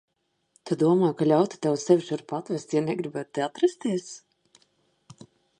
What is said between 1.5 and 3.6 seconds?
tev sevi šurp atvest, ja negribētu šeit